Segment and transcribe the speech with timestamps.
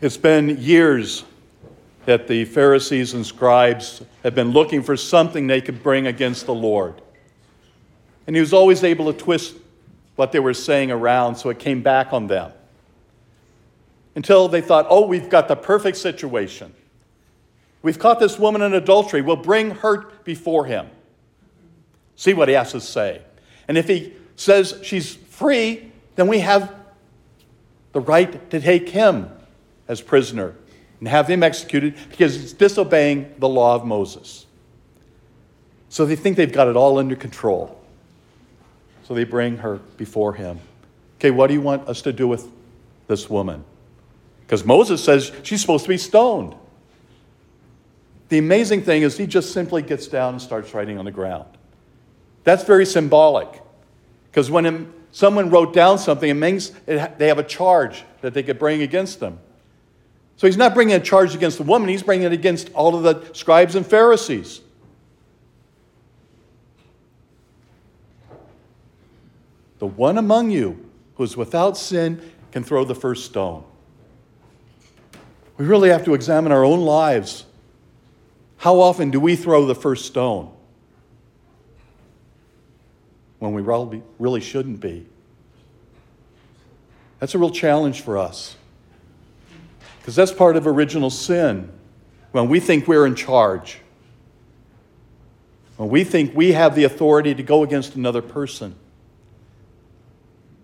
[0.00, 1.24] It's been years
[2.06, 6.54] that the Pharisees and scribes have been looking for something they could bring against the
[6.54, 7.02] Lord.
[8.26, 9.56] And he was always able to twist
[10.16, 12.50] what they were saying around so it came back on them.
[14.14, 16.72] Until they thought, oh, we've got the perfect situation.
[17.82, 19.20] We've caught this woman in adultery.
[19.20, 20.88] We'll bring her before him.
[22.16, 23.20] See what he has to say.
[23.68, 26.74] And if he says she's free, then we have
[27.92, 29.30] the right to take him
[29.90, 30.54] as prisoner
[31.00, 34.46] and have him executed because he's disobeying the law of Moses.
[35.88, 37.76] So they think they've got it all under control.
[39.02, 40.60] So they bring her before him.
[41.18, 42.48] Okay, what do you want us to do with
[43.08, 43.64] this woman?
[44.46, 46.54] Because Moses says she's supposed to be stoned.
[48.28, 51.46] The amazing thing is, he just simply gets down and starts writing on the ground.
[52.44, 53.60] That's very symbolic.
[54.30, 58.60] Because when someone wrote down something, it means they have a charge that they could
[58.60, 59.40] bring against them.
[60.40, 63.02] So he's not bringing a charge against the woman, he's bringing it against all of
[63.02, 64.62] the scribes and Pharisees.
[69.80, 73.64] The one among you who is without sin can throw the first stone.
[75.58, 77.44] We really have to examine our own lives.
[78.56, 80.50] How often do we throw the first stone?
[83.40, 85.04] When we really shouldn't be.
[87.18, 88.56] That's a real challenge for us.
[90.00, 91.70] Because that's part of original sin.
[92.32, 93.78] When we think we're in charge,
[95.76, 98.74] when we think we have the authority to go against another person,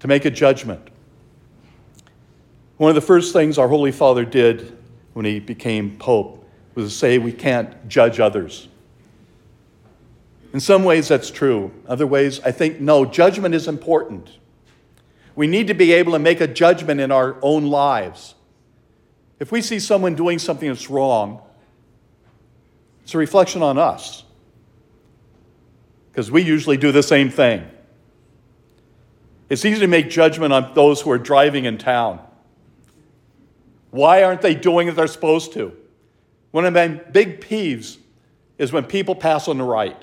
[0.00, 0.88] to make a judgment.
[2.76, 4.76] One of the first things our Holy Father did
[5.12, 6.44] when he became Pope
[6.74, 8.66] was to say we can't judge others.
[10.52, 11.70] In some ways, that's true.
[11.86, 14.38] Other ways, I think no, judgment is important.
[15.36, 18.34] We need to be able to make a judgment in our own lives.
[19.42, 21.42] If we see someone doing something that's wrong,
[23.02, 24.22] it's a reflection on us.
[26.08, 27.66] Because we usually do the same thing.
[29.48, 32.20] It's easy to make judgment on those who are driving in town.
[33.90, 35.76] Why aren't they doing what they're supposed to?
[36.52, 37.98] One of my big peeves
[38.58, 40.00] is when people pass on the right.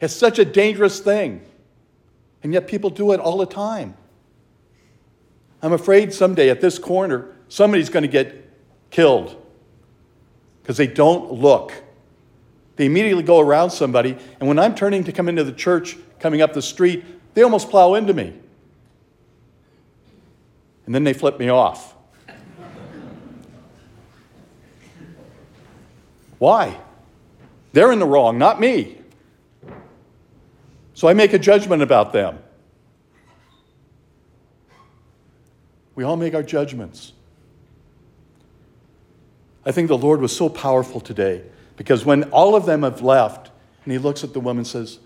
[0.00, 1.42] It's such a dangerous thing,
[2.42, 3.96] and yet people do it all the time.
[5.62, 8.48] I'm afraid someday at this corner, somebody's going to get
[8.90, 9.36] killed
[10.62, 11.74] because they don't look.
[12.76, 16.40] They immediately go around somebody, and when I'm turning to come into the church, coming
[16.40, 18.32] up the street, they almost plow into me.
[20.86, 21.94] And then they flip me off.
[26.38, 26.80] Why?
[27.74, 28.96] They're in the wrong, not me.
[30.94, 32.38] So I make a judgment about them.
[35.94, 37.12] We all make our judgments.
[39.70, 41.44] I think the Lord was so powerful today
[41.76, 43.52] because when all of them have left,
[43.84, 44.98] and he looks at the woman and says,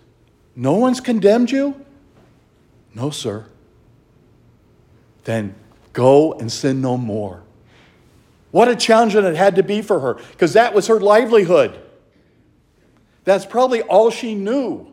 [0.57, 1.85] No one's condemned you?
[2.95, 3.45] No, sir.
[5.25, 5.55] Then
[5.93, 7.43] go and sin no more.
[8.53, 11.79] What a challenge that it had to be for her because that was her livelihood.
[13.25, 14.91] That's probably all she knew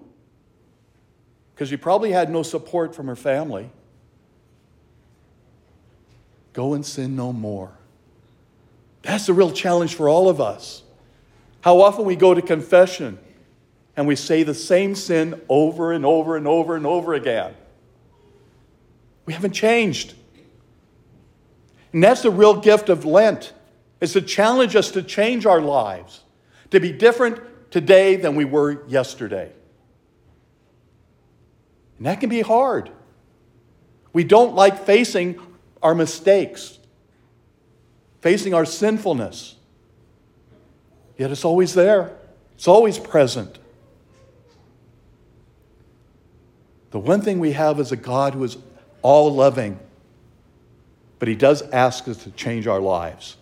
[1.56, 3.70] because she probably had no support from her family.
[6.52, 7.72] Go and sin no more.
[9.02, 10.84] That's the real challenge for all of us.
[11.62, 13.20] How often we go to confession
[13.96, 17.54] and we say the same sin over and over and over and over again.
[19.26, 20.14] We haven't changed.
[21.94, 23.54] And that's the real gift of Lent,
[24.00, 26.22] is to challenge us to change our lives,
[26.72, 29.52] to be different today than we were yesterday.
[31.98, 32.90] And that can be hard.
[34.14, 35.40] We don't like facing
[35.84, 36.80] our mistakes
[38.22, 39.56] facing our sinfulness.
[41.18, 42.16] Yet it's always there,
[42.56, 43.58] it's always present.
[46.92, 48.58] The one thing we have is a God who is
[49.02, 49.80] all loving,
[51.20, 53.38] but He does ask us to change our lives.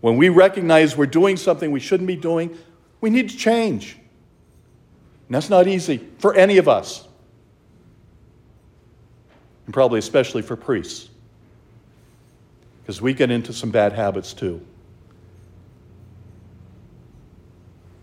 [0.00, 2.56] When we recognize we're doing something we shouldn't be doing,
[3.00, 3.94] we need to change.
[5.28, 7.06] And that's not easy for any of us,
[9.66, 11.11] and probably especially for priests
[12.92, 14.60] because we get into some bad habits too.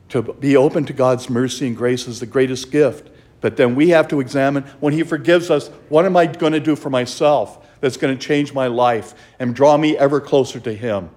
[0.09, 3.07] To be open to God's mercy and grace is the greatest gift.
[3.39, 6.59] But then we have to examine when He forgives us, what am I going to
[6.59, 10.73] do for myself that's going to change my life and draw me ever closer to
[10.73, 11.11] Him?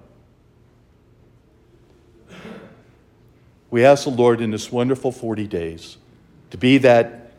[3.71, 5.97] We ask the Lord in this wonderful 40 days
[6.51, 7.31] to be that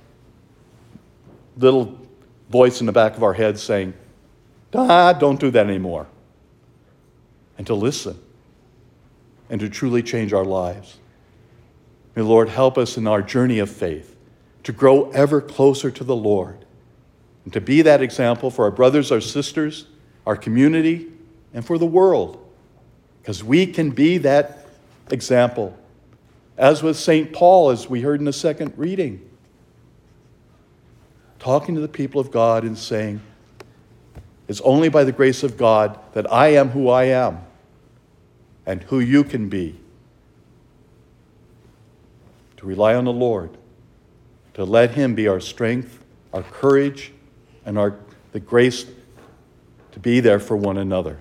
[1.57, 1.97] little
[2.51, 3.95] voice in the back of our head saying,
[4.75, 6.09] ah, don't do that anymore.
[7.57, 8.19] And to listen
[9.51, 10.99] and to truly change our lives.
[12.15, 14.17] May the Lord help us in our journey of faith
[14.63, 16.65] to grow ever closer to the Lord
[17.45, 19.87] and to be that example for our brothers, our sisters,
[20.27, 21.09] our community,
[21.53, 22.41] and for the world.
[23.21, 24.67] Because we can be that
[25.11, 25.77] example.
[26.57, 27.33] As with St.
[27.33, 29.29] Paul, as we heard in the second reading,
[31.39, 33.21] talking to the people of God and saying,
[34.47, 37.45] It's only by the grace of God that I am who I am
[38.67, 39.81] and who you can be.
[42.59, 43.57] To rely on the Lord,
[44.55, 46.03] to let Him be our strength,
[46.33, 47.13] our courage,
[47.65, 47.99] and our,
[48.33, 48.87] the grace
[49.93, 51.19] to be there for one another.